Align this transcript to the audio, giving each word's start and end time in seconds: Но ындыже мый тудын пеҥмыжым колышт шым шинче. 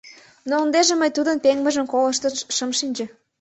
Но 0.47 0.53
ындыже 0.63 0.93
мый 0.95 1.11
тудын 1.17 1.37
пеҥмыжым 1.43 1.85
колышт 1.93 2.23
шым 2.55 2.71
шинче. 2.79 3.05